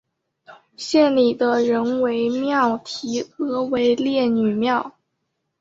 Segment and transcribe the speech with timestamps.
[0.77, 4.97] 县里的人为庙题额为烈女庙。